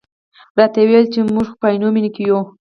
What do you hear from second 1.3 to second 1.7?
موږ خو په